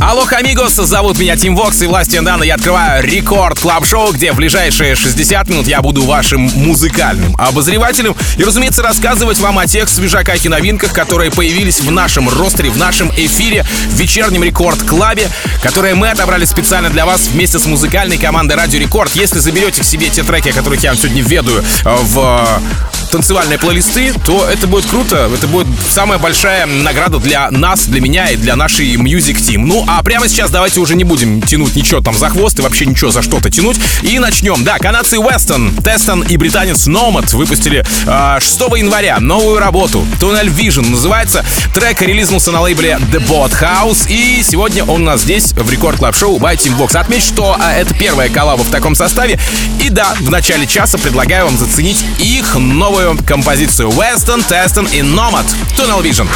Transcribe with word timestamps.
Алло, 0.00 0.24
амигос, 0.30 0.74
зовут 0.74 1.18
меня 1.18 1.36
Tim 1.36 1.56
Vox 1.56 1.82
и 1.82 1.86
Властен 1.86 2.24
Дана. 2.24 2.44
Я 2.44 2.54
открываю 2.54 3.04
Record 3.04 3.58
Club 3.58 3.84
Show 3.84 4.12
где 4.12 4.32
в 4.32 4.36
ближайшие 4.36 4.94
60 4.94 5.48
минут 5.48 5.66
я 5.66 5.82
буду 5.82 6.02
вашим 6.04 6.42
музыкальным 6.42 7.34
обозревателем 7.36 8.14
и, 8.36 8.44
разумеется, 8.44 8.82
рассказывать 8.82 9.38
вам 9.40 9.58
о 9.58 9.66
тех 9.66 9.88
свежаках 9.88 10.44
и 10.44 10.48
новинках, 10.48 10.92
которые 10.92 11.30
появились 11.30 11.80
в 11.80 11.90
нашем 11.90 12.28
ростере, 12.28 12.70
в 12.70 12.76
нашем 12.76 13.10
эфире, 13.10 13.64
в 13.64 13.94
вечернем 13.94 14.44
Record 14.44 14.86
Club 14.86 15.14
е, 15.14 15.28
которые 15.62 15.94
мы 15.94 16.10
отобрали 16.10 16.44
специально 16.44 16.90
для 16.90 17.04
вас 17.04 17.28
вместе 17.28 17.58
с 17.58 17.66
музыкальной 17.66 18.18
командой 18.18 18.54
Радио 18.54 18.78
Рекорд. 18.78 19.12
Если 19.16 19.38
заберете 19.40 19.82
к 19.82 19.84
себе 19.84 20.08
те 20.10 20.22
треки, 20.22 20.48
о 20.48 20.52
которых 20.52 20.82
я 20.82 20.90
вам 20.90 20.98
сегодня 20.98 21.22
ведаю 21.22 21.64
э, 21.84 21.96
в 22.02 22.60
танцевальные 23.08 23.58
плейлисты, 23.58 24.12
то 24.24 24.46
это 24.48 24.66
будет 24.66 24.86
круто. 24.86 25.30
Это 25.34 25.46
будет 25.46 25.66
самая 25.90 26.18
большая 26.18 26.66
награда 26.66 27.18
для 27.18 27.50
нас, 27.50 27.86
для 27.86 28.00
меня 28.00 28.28
и 28.28 28.36
для 28.36 28.56
нашей 28.56 28.94
Music 28.94 29.36
Team. 29.36 29.58
Ну, 29.58 29.84
а 29.88 30.02
прямо 30.02 30.28
сейчас 30.28 30.50
давайте 30.50 30.80
уже 30.80 30.94
не 30.94 31.04
будем 31.04 31.42
тянуть 31.42 31.76
ничего 31.76 32.00
там 32.00 32.16
за 32.16 32.28
хвост 32.28 32.58
и 32.58 32.62
вообще 32.62 32.86
ничего 32.86 33.10
за 33.10 33.22
что-то 33.22 33.50
тянуть. 33.50 33.76
И 34.02 34.18
начнем. 34.18 34.64
Да, 34.64 34.78
канадцы 34.78 35.16
Weston, 35.16 35.82
Тестон 35.82 36.22
и 36.22 36.36
британец 36.36 36.86
Nomad 36.86 37.34
выпустили 37.34 37.84
э, 38.06 38.40
6 38.40 38.60
января 38.76 39.18
новую 39.20 39.58
работу. 39.58 40.06
Tunnel 40.20 40.48
Vision 40.48 40.88
называется. 40.90 41.44
Трек 41.74 42.02
релизнулся 42.02 42.52
на 42.52 42.60
лейбле 42.60 42.98
The 43.12 43.24
Bot 43.26 43.52
House. 43.60 44.06
И 44.08 44.42
сегодня 44.42 44.84
он 44.84 45.02
у 45.02 45.04
нас 45.04 45.22
здесь 45.22 45.52
в 45.52 45.70
Record 45.70 45.98
Club 45.98 46.16
Show 46.16 46.38
by 46.38 46.56
Tim 46.56 46.76
Vox. 46.76 46.96
Отмечу, 46.96 47.26
что 47.26 47.56
э, 47.60 47.80
это 47.80 47.94
первая 47.94 48.28
коллаба 48.28 48.62
в 48.62 48.70
таком 48.70 48.94
составе. 48.94 49.38
И 49.80 49.90
да, 49.90 50.14
в 50.20 50.30
начале 50.30 50.66
часа 50.66 50.98
предлагаю 50.98 51.46
вам 51.46 51.56
заценить 51.56 52.04
их 52.18 52.56
новую 52.56 52.97
новую 52.98 53.24
композицию 53.24 53.90
Weston, 53.90 54.44
Teston 54.48 54.90
и 54.92 55.00
Nomad 55.00 55.46
Tunnel 55.76 56.02
Vision. 56.02 56.28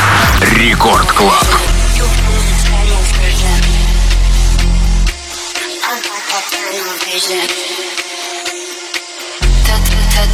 Record 0.55 1.11
Club. 1.13 1.33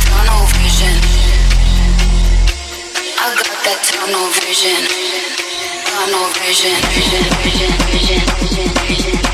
Tunnel 0.05 0.47
vision. 0.59 0.95
I 3.17 3.35
got 3.35 3.59
that 3.65 3.79
tunnel 3.85 4.29
vision. 4.45 4.83
Tunnel 5.87 6.29
vision. 6.45 6.77
Vision. 6.93 7.25
Vision. 7.43 7.73
Vision. 7.91 8.21
Vision. 8.41 8.69
Vision. 8.87 9.28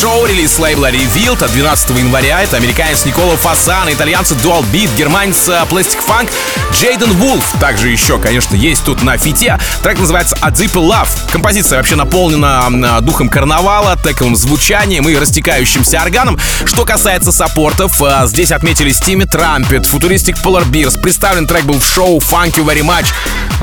Шоу, 0.00 0.24
релиз 0.26 0.58
лейбла 0.58 0.90
Revealed 0.90 1.44
от 1.44 1.52
12 1.52 1.90
января. 1.90 2.42
Это 2.42 2.56
американец 2.56 3.04
Никола 3.04 3.36
Фасан, 3.36 3.92
итальянцы 3.92 4.34
Dual 4.34 4.64
Beat, 4.72 4.94
германец 4.96 5.48
э, 5.48 5.64
Plastic 5.68 5.98
Funk, 6.06 6.30
Джейден 6.72 7.12
Вулф. 7.12 7.54
Также 7.60 7.88
еще, 7.88 8.18
конечно, 8.18 8.54
есть 8.54 8.84
тут 8.84 9.02
на 9.02 9.16
фите. 9.16 9.58
Трек 9.82 9.98
называется 9.98 10.36
Deep 10.42 10.72
Love. 10.74 11.08
Композиция 11.30 11.78
вообще 11.78 11.96
наполнена 11.96 13.00
духом 13.00 13.28
карнавала, 13.28 13.96
тековым 14.02 14.36
звучанием 14.36 15.08
и 15.08 15.16
растекающимся 15.16 16.02
органом. 16.02 16.38
Что 16.64 16.84
касается 16.84 17.32
саппортов, 17.32 18.00
э, 18.02 18.26
здесь 18.26 18.52
отметили 18.52 18.90
Стими 18.90 19.24
Трампет, 19.24 19.86
Futuristic 19.86 20.42
Polar 20.42 20.64
Bears. 20.64 21.00
Представлен 21.00 21.46
трек 21.46 21.64
был 21.64 21.78
в 21.78 21.84
шоу 21.84 22.18
Funk 22.18 22.54
You 22.54 22.64
Very 22.64 22.82
Much. 22.82 23.06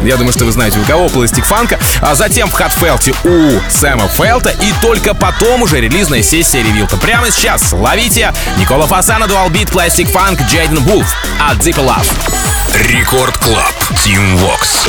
Я 0.04 0.16
думаю, 0.16 0.32
что 0.32 0.46
вы 0.46 0.52
знаете, 0.52 0.80
у 0.80 0.84
кого 0.84 1.08
Plastic 1.08 1.46
Funk. 1.48 1.78
А 2.02 2.16
затем 2.16 2.50
в 2.50 2.54
Хатфелте 2.54 3.14
у 3.24 3.60
Сэма 3.70 4.08
Фелта. 4.08 4.50
И 4.50 4.74
только 4.82 5.14
потом 5.14 5.64
уже 5.64 5.82
релизная 5.82 6.24
сессия 6.24 6.64
ревилта. 6.64 6.98
Прямо 6.98 7.30
сейчас 7.32 7.74
ловите 7.74 8.34
Никола 8.58 8.88
Фасана, 8.88 9.26
Beat, 9.26 9.72
Plastic 9.72 10.12
Funk, 10.12 10.42
Джейден 10.50 10.80
Вулф 10.80 11.14
от 11.40 11.58
Deep 11.58 11.76
Love. 11.76 12.49
Рекорд 12.76 13.38
Клаб. 13.38 13.74
Team 14.04 14.38
Vox. 14.38 14.88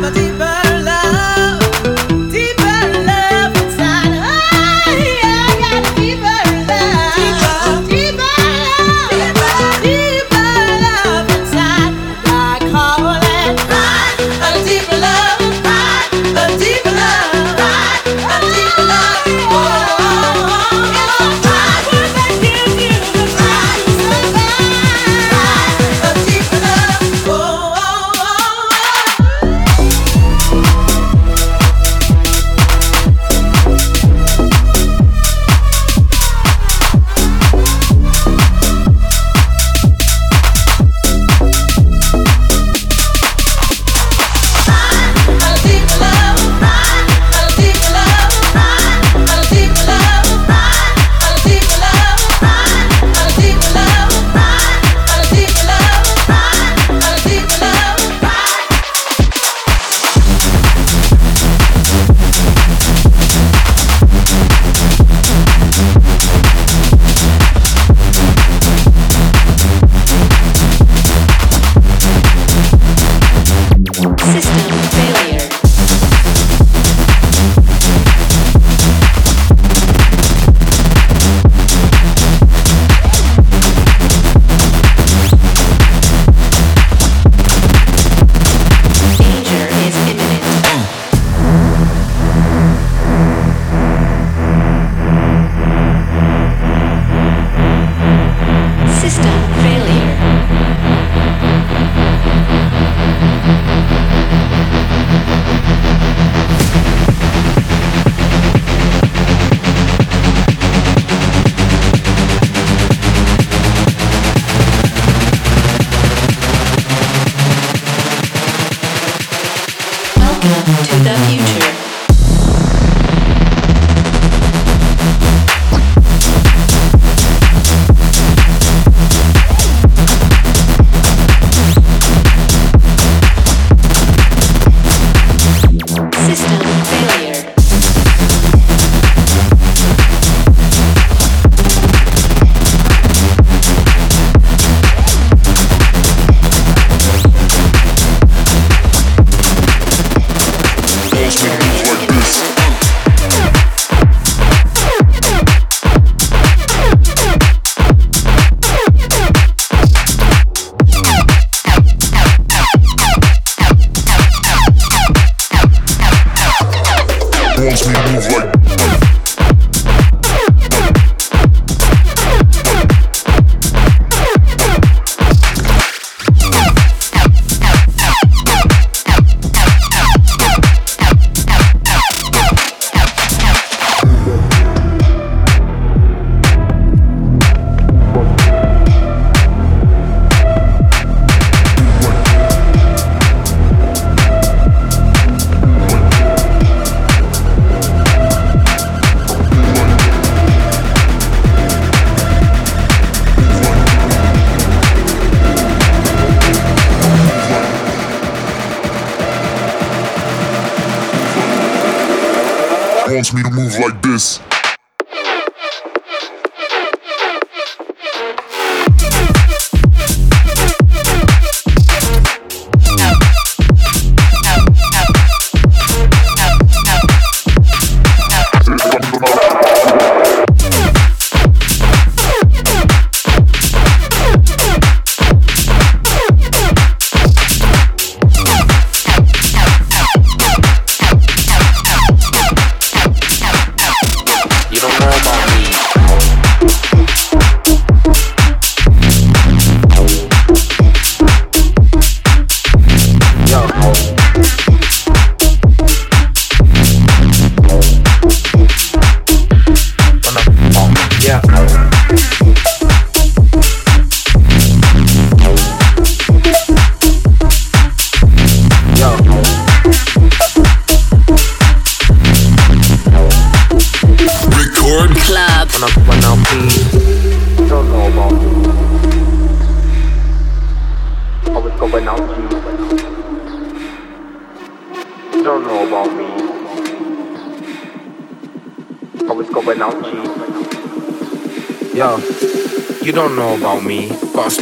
don't 0.00 0.43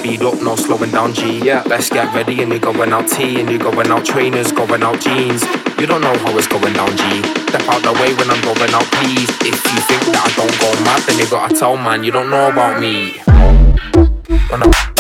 speed 0.03 0.23
up, 0.23 0.35
no 0.43 0.57
slowing 0.57 0.91
down 0.91 1.15
G. 1.15 1.39
Yeah, 1.39 1.63
let's 1.67 1.89
get 1.89 2.13
ready 2.13 2.43
and 2.43 2.51
you're 2.51 2.59
going 2.59 2.93
out 2.93 3.07
T 3.07 3.41
and 3.41 3.49
you're 3.49 3.61
going 3.61 3.87
out 3.87 4.05
trainers, 4.05 4.51
going 4.51 4.83
out 4.83 5.01
jeans. 5.01 5.43
You 5.79 5.87
don't 5.87 6.01
know 6.01 6.17
how 6.19 6.37
it's 6.37 6.49
going 6.49 6.73
down 6.73 6.91
G. 6.97 7.23
Step 7.49 7.63
out 7.69 7.83
the 7.83 7.93
way 8.01 8.13
when 8.15 8.29
I'm 8.29 8.43
going 8.43 8.75
out, 8.75 8.89
please. 8.99 9.31
If 9.47 9.59
you 9.71 9.81
think 9.87 10.03
that 10.11 10.23
I 10.27 10.31
don't 10.35 10.59
go 10.59 10.71
mad, 10.83 11.03
then 11.07 11.19
you 11.19 11.31
gotta 11.31 11.55
tell 11.55 11.77
man 11.77 12.03
you 12.03 12.11
don't 12.11 12.31
know 12.31 12.51
about 12.51 12.81
me. 12.81 13.21
When 14.51 14.63
I, 14.65 14.92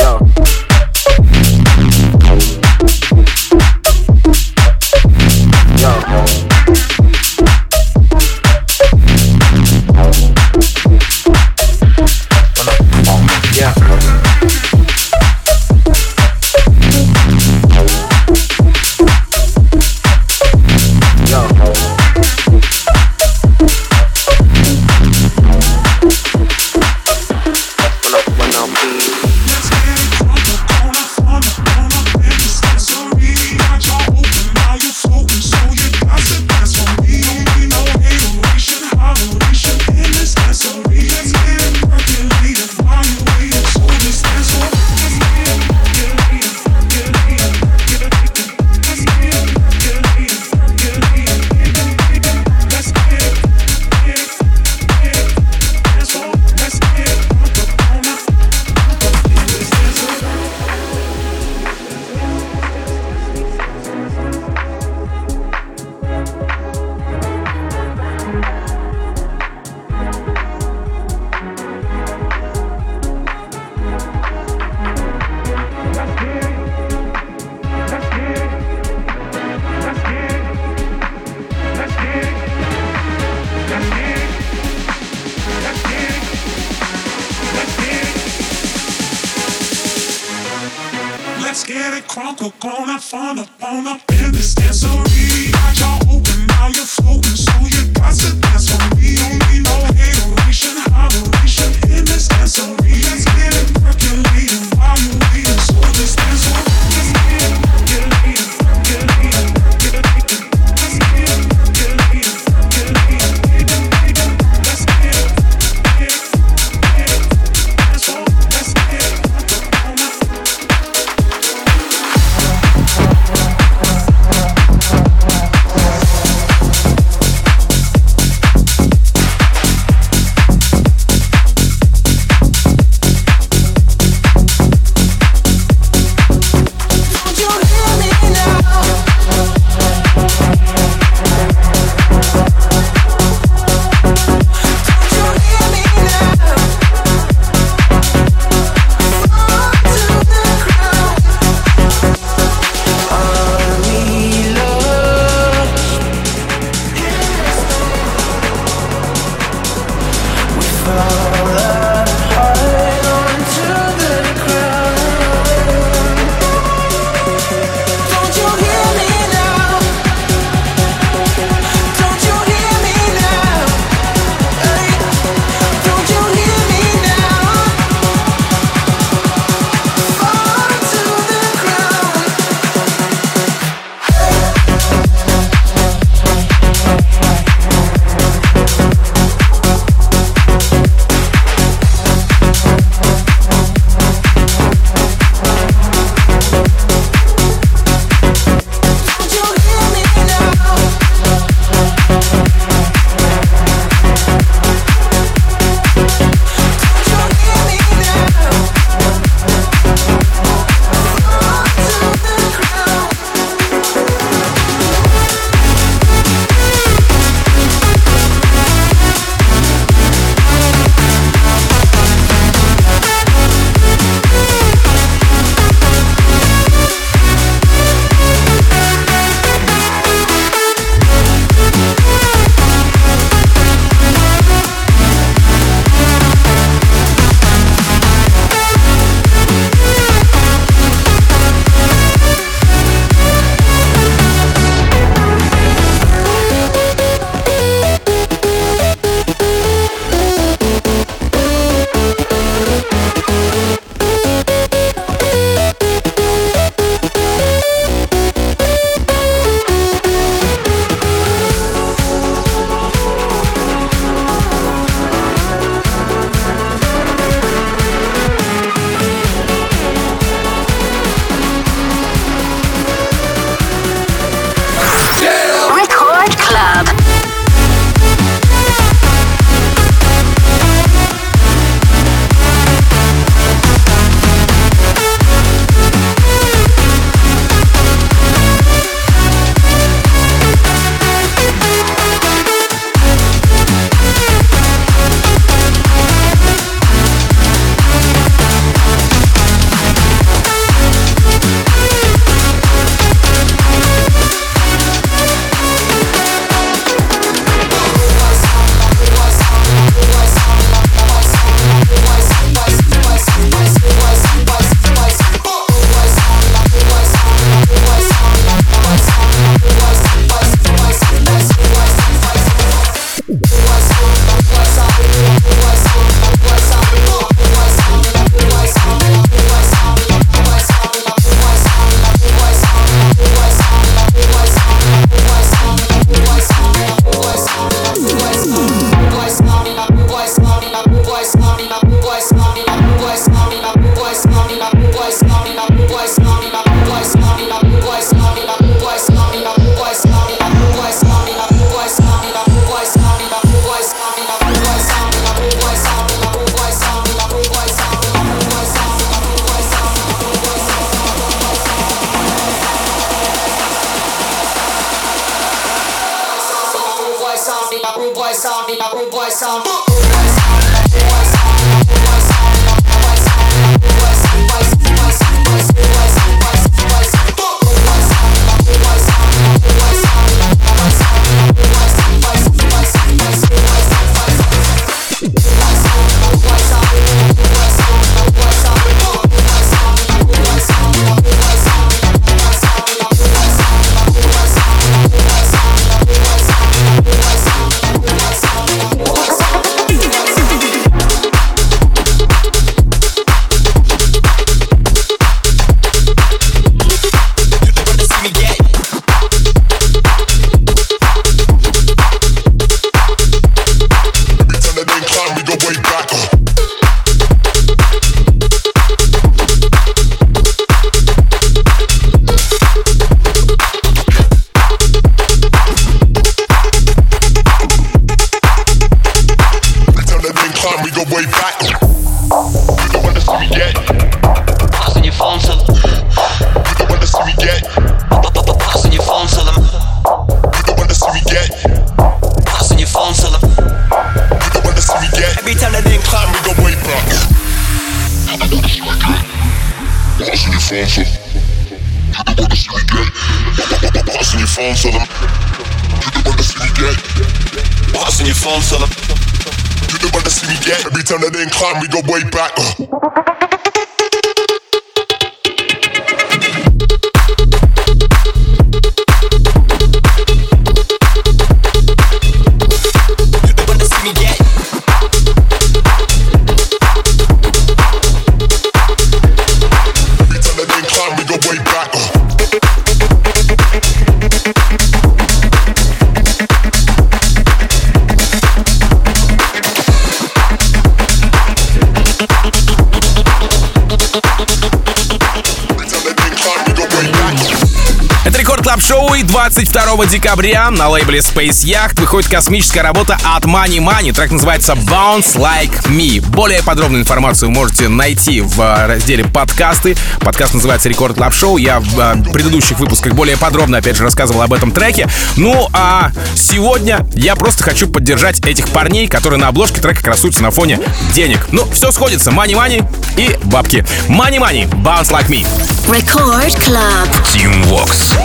22 499.64 500.06
декабря 500.06 500.70
на 500.70 500.88
лейбле 500.88 501.20
Space 501.20 501.64
Yacht 501.64 502.00
выходит 502.00 502.28
космическая 502.28 502.82
работа 502.82 503.16
от 503.22 503.44
Money 503.44 503.78
Money. 503.78 504.12
Трек 504.12 504.32
называется 504.32 504.72
Bounce 504.72 505.36
Like 505.36 505.86
Me. 505.88 506.20
Более 506.20 506.64
подробную 506.64 507.02
информацию 507.02 507.48
можете 507.50 507.88
найти 507.88 508.40
в 508.40 508.60
э, 508.60 508.86
разделе 508.86 509.24
подкасты. 509.24 509.96
Подкаст 510.18 510.54
называется 510.54 510.88
Record 510.88 511.16
Club 511.16 511.32
Show. 511.32 511.58
Я 511.58 511.78
в 511.78 512.00
э, 512.00 512.32
предыдущих 512.32 512.80
выпусках 512.80 513.12
более 513.12 513.36
подробно, 513.36 513.78
опять 513.78 513.96
же, 513.96 514.02
рассказывал 514.02 514.42
об 514.42 514.52
этом 514.52 514.72
треке. 514.72 515.08
Ну, 515.36 515.68
а 515.72 516.10
сегодня 516.34 517.06
я 517.14 517.36
просто 517.36 517.62
хочу 517.62 517.86
поддержать 517.86 518.40
этих 518.40 518.68
парней, 518.70 519.06
которые 519.06 519.38
на 519.38 519.46
обложке 519.46 519.80
трека 519.80 520.02
красуются 520.02 520.42
на 520.42 520.50
фоне 520.50 520.80
денег. 521.14 521.46
Ну, 521.52 521.70
все 521.70 521.92
сходится. 521.92 522.32
Money 522.32 522.54
Money 522.54 522.84
и 523.16 523.38
бабки. 523.44 523.84
Money 524.08 524.38
Money, 524.38 524.68
Bounce 524.82 525.10
Like 525.10 525.28
Me. 525.28 525.46
Record 525.86 526.58
Club. 526.58 527.08
Team 527.32 527.62
Vox. 527.68 528.16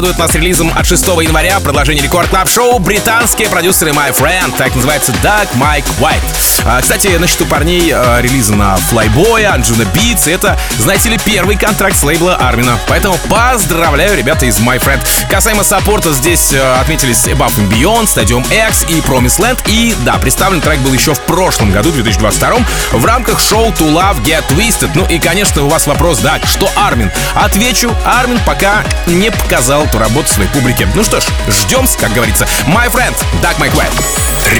Армада 0.00 0.14
радует 0.14 0.18
нас 0.18 0.34
релизом 0.34 0.72
от 0.74 0.86
6 0.86 1.06
января. 1.22 1.60
Продолжение 1.60 2.02
рекорд 2.02 2.30
клаб 2.30 2.48
шоу 2.48 2.78
британские 2.78 3.50
продюсеры 3.50 3.90
My 3.90 4.16
Friend. 4.18 4.56
Так 4.56 4.74
называется 4.74 5.12
Doug 5.22 5.48
Mike 5.58 5.84
White. 6.00 6.22
А, 6.64 6.80
кстати, 6.80 7.08
на 7.08 7.26
счету 7.26 7.44
парней 7.44 7.90
а, 7.92 8.20
релизы 8.20 8.54
на 8.54 8.76
Flyboy, 8.76 9.44
Anjuna 9.44 9.86
Beats. 9.92 10.30
Это, 10.30 10.58
знаете 10.78 11.10
ли, 11.10 11.18
первый 11.24 11.56
контракт 11.56 11.96
с 11.96 12.02
лейбла 12.02 12.36
Армина. 12.36 12.78
Поэтому 12.88 13.18
поздравляю, 13.28 14.16
ребята 14.16 14.46
из 14.46 14.58
My 14.58 14.78
Friend. 14.82 15.00
Касаемо 15.28 15.64
саппорта, 15.64 16.12
здесь 16.12 16.52
а, 16.54 16.80
отметились 16.80 17.24
Above 17.26 17.56
and 17.56 17.70
Beyond, 17.70 18.04
Stadium 18.04 18.68
X 18.68 18.84
и 18.88 19.00
Promise 19.00 19.38
Land. 19.38 19.58
И 19.66 19.94
да, 20.04 20.14
представлен 20.14 20.60
трек 20.60 20.78
был 20.80 20.94
еще 20.94 21.14
в 21.14 21.20
прошлом 21.20 21.72
году, 21.72 21.90
2022, 21.92 22.58
в 22.92 23.04
рамках 23.04 23.40
шоу 23.40 23.68
To 23.72 23.92
Love 23.92 24.22
Get 24.24 24.44
Twisted. 24.48 24.90
Ну 24.94 25.04
и, 25.06 25.18
конечно, 25.18 25.64
у 25.64 25.68
вас 25.68 25.86
вопрос, 25.86 26.18
да, 26.18 26.38
что 26.44 26.70
Армин? 26.76 27.10
Отвечу, 27.34 27.94
Армин 28.04 28.38
пока 28.46 28.82
не 29.06 29.30
показал 29.30 29.89
эту 29.90 29.98
работу 29.98 30.32
своей 30.32 30.48
публике. 30.50 30.88
Ну 30.94 31.02
что 31.02 31.20
ж, 31.20 31.26
ждем, 31.48 31.86
как 31.98 32.12
говорится. 32.12 32.46
My 32.66 32.90
Friend, 32.90 33.14
Doug 33.42 33.58
White. 33.74 33.92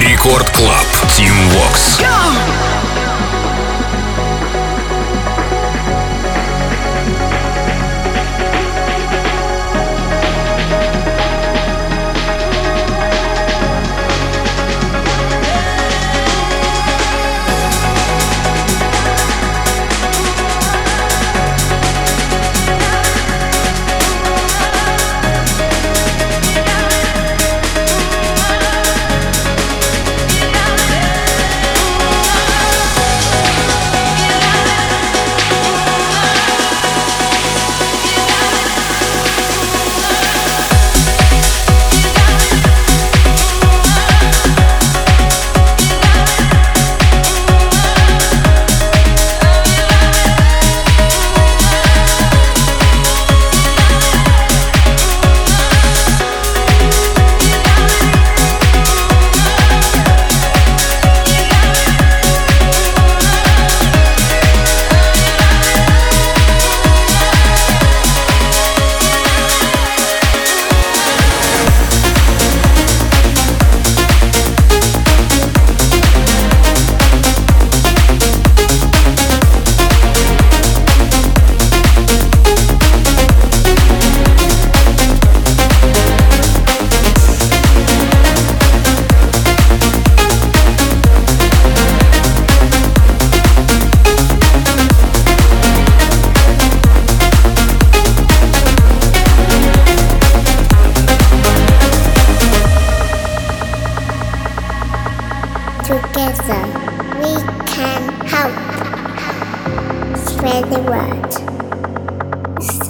Рекорд 0.01 0.49
Клаб. 0.51 0.85
Team 1.17 1.33
Vox. 1.53 1.99
Итальянец 1.99 2.70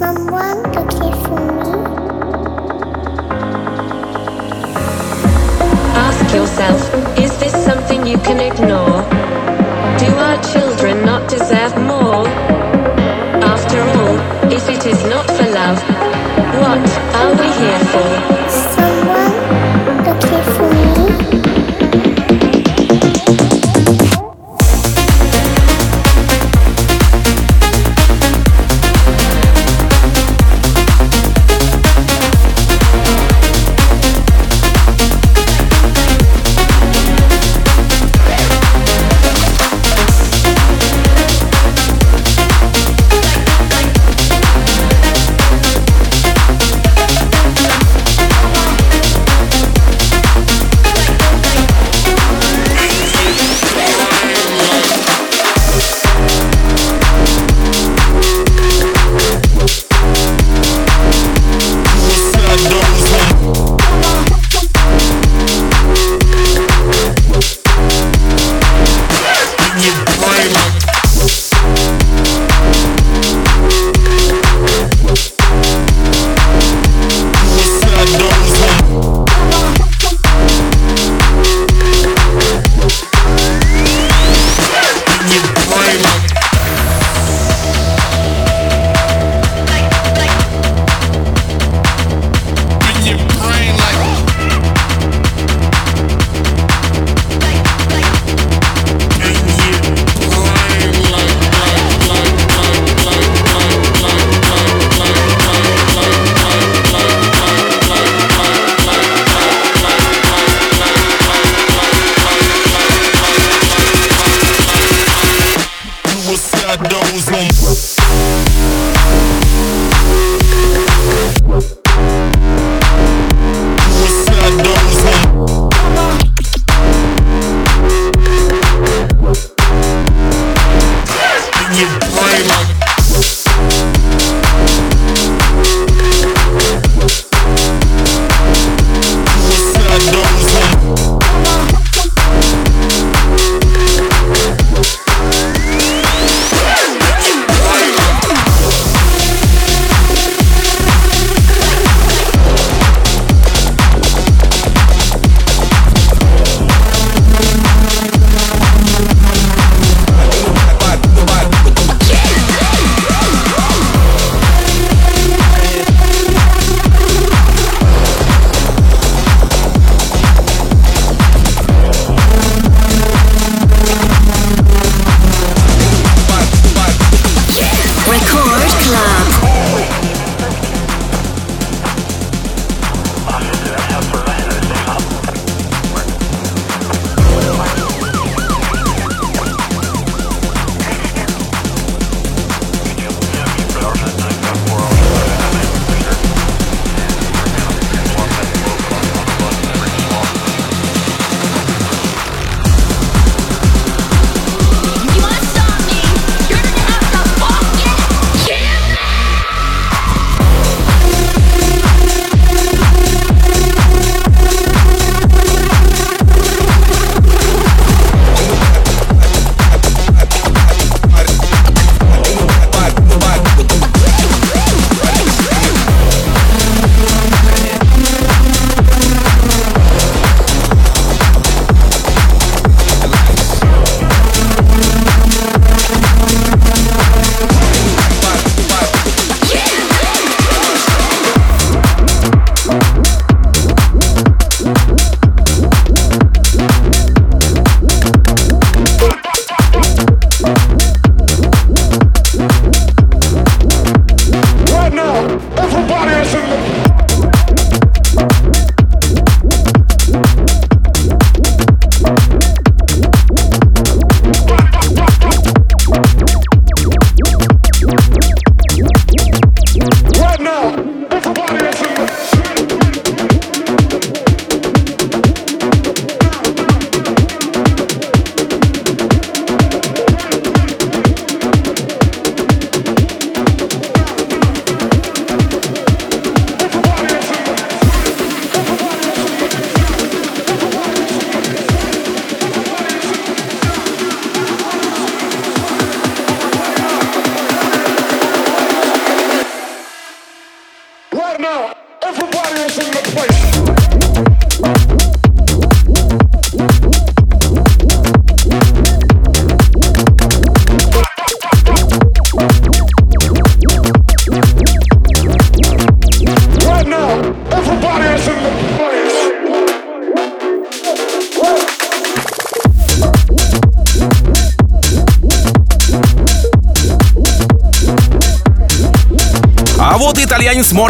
someone 0.02 0.60
to 0.74 0.80
for 1.22 1.40
me? 1.58 1.70
Ask 6.06 6.24
yourself, 6.34 6.80
is 7.24 7.32
this 7.38 7.54
something 7.68 8.00
you 8.04 8.18
can 8.28 8.38
ignore? 8.50 8.98
Do 10.02 10.08
our 10.26 10.38
children 10.52 11.04
not 11.10 11.22
deserve 11.30 11.74
more? 11.92 12.26
After 13.54 13.80
all, 13.96 14.16
if 14.58 14.64
it 14.74 14.82
is 14.92 15.00
not 15.14 15.26
for 15.36 15.48
love, 15.60 15.78
what 16.62 16.84
are 17.20 17.32
we 17.40 17.48
here 17.60 17.82
for? 17.92 18.51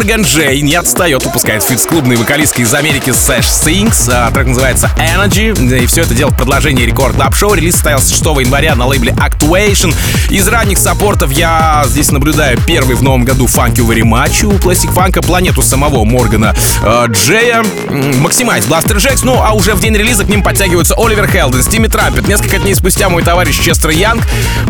Морган 0.03 0.23
Джей 0.23 0.61
не 0.61 0.75
отстает, 0.75 1.23
выпускает 1.23 1.63
фит 1.63 1.79
с 1.79 1.85
клубной 1.85 2.17
из 2.17 2.73
Америки 2.73 3.11
Sash 3.11 3.47
Sings. 3.47 4.11
А, 4.11 4.31
трек 4.31 4.47
называется 4.47 4.91
Energy. 4.97 5.81
И 5.81 5.85
все 5.85 6.01
это 6.01 6.13
дело 6.13 6.29
в 6.29 6.35
продолжении 6.35 6.83
рекорд 6.83 7.15
шоу 7.33 7.53
Релиз 7.53 7.75
состоялся 7.75 8.09
6 8.09 8.25
января 8.41 8.75
на 8.75 8.85
лейбле 8.85 9.13
Actuation. 9.13 9.95
Из 10.29 10.45
ранних 10.49 10.77
саппортов 10.77 11.31
я 11.31 11.85
здесь 11.87 12.11
наблюдаю 12.11 12.59
первый 12.67 12.97
в 12.97 13.01
новом 13.01 13.23
году 13.23 13.45
Funk 13.45 13.75
You 13.75 13.85
у 13.93 14.57
Classic 14.57 14.93
Funk, 14.93 15.25
планету 15.25 15.61
самого 15.61 16.03
Моргана 16.03 16.53
э, 16.81 17.05
Джея, 17.09 17.63
Максимайз 17.89 18.65
Бластер 18.65 18.97
Джекс, 18.97 19.23
ну 19.23 19.41
а 19.41 19.53
уже 19.53 19.73
в 19.73 19.79
день 19.79 19.95
релиза 19.95 20.25
к 20.25 20.27
ним 20.27 20.43
подтягиваются 20.43 20.95
Оливер 20.97 21.29
Хелден, 21.29 21.63
Стими 21.63 21.87
Трампет, 21.87 22.27
несколько 22.27 22.59
дней 22.59 22.75
спустя 22.75 23.07
мой 23.07 23.23
товарищ 23.23 23.57
Честер 23.59 23.91
Янг, 23.91 24.23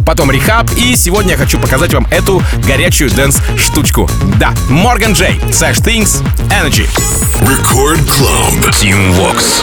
потом 0.05 0.29
Рехаб, 0.29 0.69
и 0.77 0.95
сегодня 0.95 1.31
я 1.31 1.37
хочу 1.37 1.59
показать 1.59 1.93
вам 1.93 2.05
эту 2.11 2.43
горячую 2.67 3.09
дэнс-штучку. 3.09 4.09
Да, 4.39 4.53
Морган 4.69 5.13
Джей, 5.13 5.22
Sash 5.23 5.79
Things, 5.79 6.19
Energy. 6.51 6.83
Record 7.47 7.97
Club. 8.09 8.73
Team 8.73 9.13
Vox. 9.13 9.61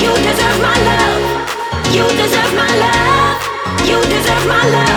You 0.00 0.08
deserve 0.08 0.62
my 0.62 0.74
love. 0.88 1.92
You 1.92 2.08
deserve 2.16 2.54
my 2.56 2.74
love. 2.78 3.86
You 3.86 4.00
deserve 4.08 4.46
my 4.46 4.68
love. 4.70 4.93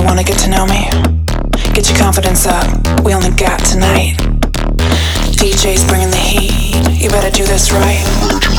You 0.00 0.06
wanna 0.06 0.24
get 0.24 0.38
to 0.38 0.48
know 0.48 0.66
me? 0.66 0.88
Get 1.74 1.88
your 1.88 1.98
confidence 1.98 2.46
up. 2.46 2.66
We 3.04 3.12
only 3.12 3.30
got 3.30 3.58
tonight. 3.64 4.16
DJ's 5.36 5.84
bringing 5.84 6.10
the 6.10 6.16
heat. 6.16 7.02
You 7.02 7.10
better 7.10 7.30
do 7.30 7.44
this 7.44 7.70
right. 7.70 8.49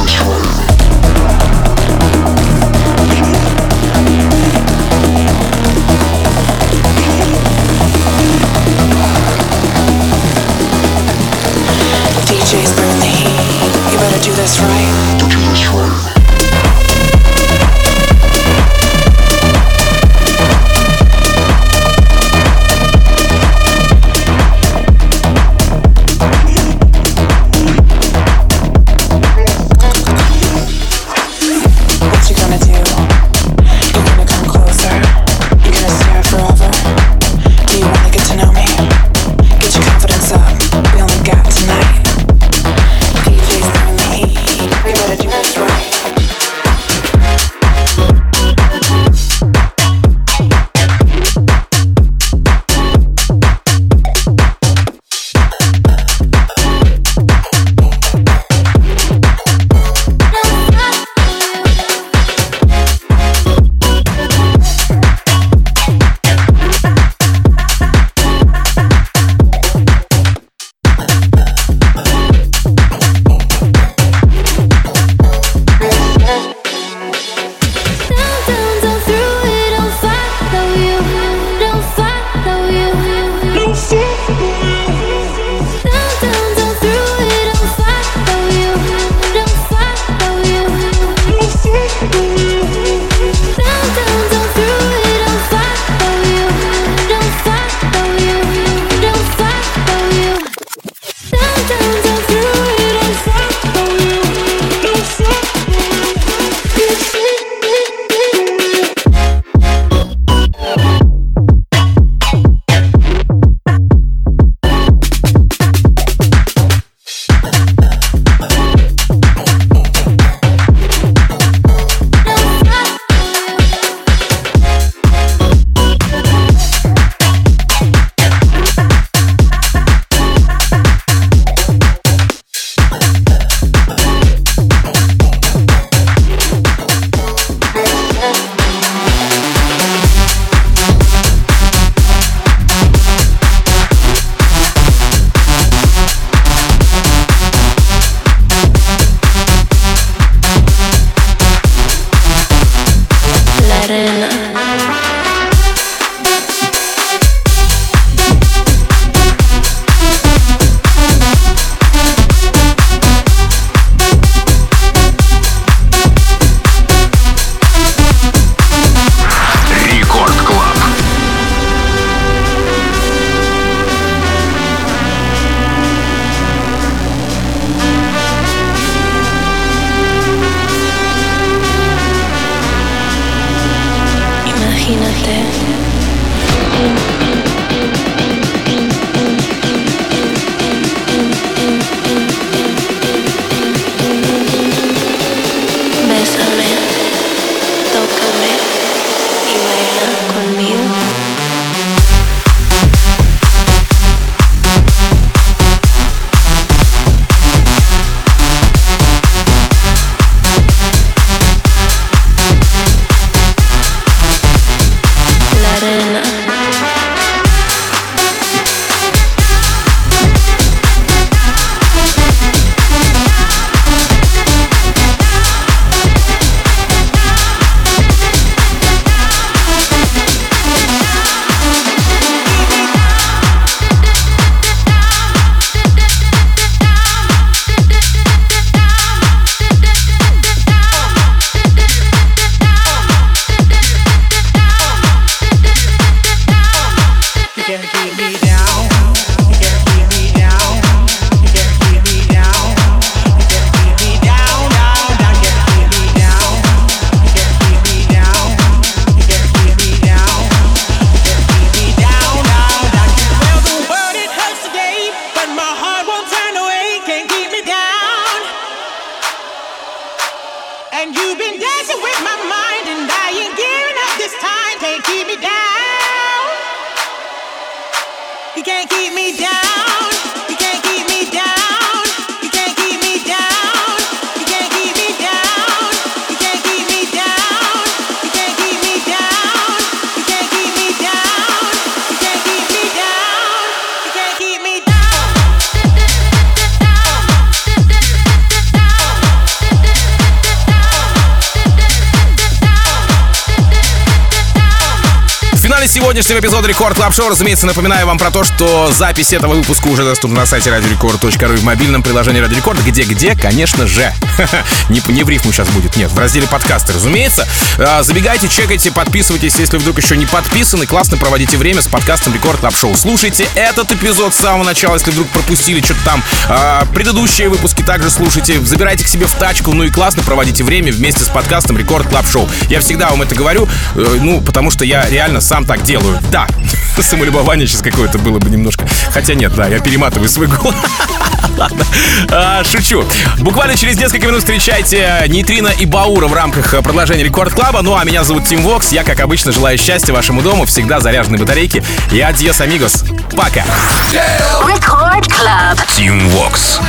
Сегодняшнего 306.21 306.39
эпизода 306.39 306.67
Record 306.67 306.95
Club 306.95 307.15
Show. 307.15 307.29
Разумеется, 307.29 307.65
напоминаю 307.65 308.05
вам 308.05 308.19
про 308.19 308.29
то, 308.29 308.43
что 308.43 308.91
запись 308.91 309.33
этого 309.33 309.55
выпуска 309.55 309.87
уже 309.87 310.03
доступна 310.03 310.41
на 310.41 310.45
сайте 310.45 310.69
radiorecord.ru 310.69 311.29
в 311.29 311.63
мобильном 311.63 312.03
приложении 312.03 312.39
Радио 312.39 312.57
Рекорд. 312.57 312.79
Где-где, 312.85 313.35
конечно 313.35 313.87
же. 313.87 314.13
не, 314.89 315.01
не 315.11 315.23
в 315.23 315.29
рифму 315.29 315.51
сейчас 315.51 315.69
будет, 315.69 315.95
нет, 315.95 316.11
в 316.11 316.19
разделе 316.19 316.47
подкасты, 316.47 316.93
разумеется. 316.93 317.47
А, 317.79 318.03
забегайте, 318.03 318.47
чекайте, 318.49 318.91
подписывайтесь, 318.91 319.55
если 319.55 319.77
вдруг 319.77 319.97
еще 319.97 320.15
не 320.15 320.27
подписаны. 320.27 320.85
Классно 320.85 321.17
проводите 321.17 321.57
время 321.57 321.81
с 321.81 321.87
подкастом 321.87 322.35
Record 322.35 322.59
Club 322.59 322.75
Show. 322.75 322.95
Слушайте 322.95 323.47
этот 323.55 323.91
эпизод 323.91 324.35
с 324.35 324.37
самого 324.37 324.63
начала, 324.63 324.95
если 324.95 325.09
вдруг 325.09 325.27
пропустили 325.29 325.81
что-то 325.81 326.03
там. 326.05 326.23
А, 326.49 326.85
предыдущие 326.93 327.49
выпуски 327.49 327.81
также 327.81 328.11
слушайте. 328.11 328.59
Забирайте 328.61 329.05
к 329.05 329.07
себе 329.07 329.25
в 329.25 329.33
тачку, 329.33 329.73
ну 329.73 329.85
и 329.85 329.89
классно 329.89 330.21
проводите 330.21 330.63
время 330.63 330.91
вместе 330.91 331.23
с 331.23 331.29
подкастом 331.29 331.77
Record 331.77 332.07
Club 332.09 332.27
Show. 332.27 332.47
Я 332.69 332.79
всегда 332.79 333.09
вам 333.09 333.23
это 333.23 333.33
говорю, 333.33 333.67
э, 333.95 334.17
ну, 334.21 334.41
потому 334.41 334.69
что 334.69 334.85
я 334.85 335.09
реально 335.09 335.41
сам 335.41 335.65
так 335.65 335.83
делаю 335.83 336.10
такое, 336.11 336.31
да, 336.31 336.47
самолюбование 337.01 337.67
сейчас 337.67 337.81
какое-то 337.81 338.17
было 338.19 338.39
бы 338.39 338.49
немножко. 338.49 338.85
Хотя 339.11 339.33
нет, 339.33 339.53
да, 339.55 339.67
я 339.67 339.79
перематываю 339.79 340.29
свой 340.29 340.47
голос. 340.47 340.75
Ладно, 341.57 341.85
а, 342.31 342.63
шучу. 342.63 343.03
Буквально 343.39 343.75
через 343.75 343.97
несколько 343.97 344.27
минут 344.27 344.39
встречайте 344.39 345.25
Нейтрино 345.27 345.67
и 345.67 345.85
Баура 345.85 346.27
в 346.27 346.33
рамках 346.33 346.81
продолжения 346.81 347.23
Record 347.23 347.53
Club 347.53 347.72
а. 347.72 347.81
Ну 347.81 347.95
а 347.95 348.03
меня 348.03 348.23
зовут 348.23 348.45
Тим 348.45 348.61
Вокс. 348.61 348.91
Я, 348.91 349.03
как 349.03 349.19
обычно, 349.19 349.51
желаю 349.51 349.77
счастья 349.77 350.13
вашему 350.13 350.41
дому, 350.41 350.65
всегда 350.65 350.99
заряженные 350.99 351.39
батарейки. 351.39 351.83
И 352.11 352.19
adiós, 352.19 352.61
amigos. 352.61 353.03
Пока. 353.35 353.63
Record 354.11 355.27
Club. 355.27 355.77
Тим 355.95 356.27
Вокс. 356.29 356.79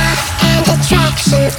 Attraction, 0.65 1.51